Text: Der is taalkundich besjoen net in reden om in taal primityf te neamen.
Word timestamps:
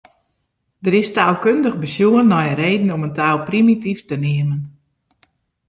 Der 0.85 0.95
is 1.01 1.09
taalkundich 1.15 1.77
besjoen 1.83 2.27
net 2.33 2.47
in 2.51 2.57
reden 2.63 2.93
om 2.95 3.05
in 3.07 3.15
taal 3.19 3.39
primityf 3.49 3.99
te 4.09 4.15
neamen. 4.23 4.61